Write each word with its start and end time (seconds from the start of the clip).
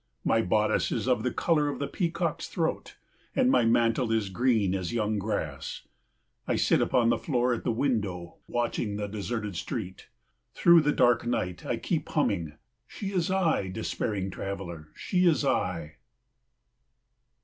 My 0.25 0.41
bodice 0.41 0.91
is 0.91 1.07
of 1.07 1.21
the 1.21 1.31
colour 1.31 1.69
of 1.69 1.77
the 1.77 1.87
peacock's 1.87 2.47
throat, 2.47 2.95
and 3.35 3.51
my 3.51 3.65
mantle 3.65 4.11
is 4.11 4.29
green 4.31 4.73
as 4.73 4.91
young 4.95 5.19
grass. 5.19 5.83
I 6.47 6.55
sit 6.55 6.81
upon 6.81 7.09
the 7.09 7.19
floor 7.19 7.53
at 7.53 7.63
the 7.63 7.71
window 7.71 8.37
watching 8.47 8.95
the 8.95 9.05
deserted 9.05 9.55
street. 9.55 10.09
Through 10.55 10.81
the 10.81 10.91
dark 10.91 11.27
night 11.27 11.63
I 11.67 11.77
keep 11.77 12.09
humming, 12.09 12.53
"She 12.87 13.11
is 13.11 13.29
I, 13.29 13.67
despairing 13.67 14.31
traveller, 14.31 14.87
she 14.95 15.27
is 15.27 15.45
I." 15.45 15.97